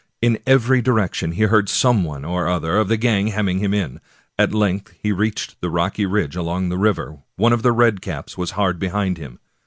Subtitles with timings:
[0.19, 3.99] In every direction he heard some one or other of the gang hemming him in.
[4.35, 8.35] At length he reached the rocky ridge along the river; one of the red caps
[8.35, 9.37] was hard behind him.